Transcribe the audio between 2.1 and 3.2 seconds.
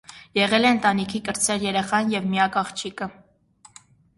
և միակ աղջիկը։